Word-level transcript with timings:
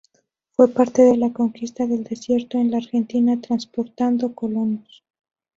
Fue 0.53 0.67
parte 0.67 1.03
de 1.03 1.15
la 1.15 1.31
Conquista 1.31 1.85
del 1.85 2.03
Desierto 2.03 2.57
en 2.57 2.71
la 2.71 2.77
Argentina 2.77 3.39
transportando 3.39 4.33
colonos. 4.33 5.03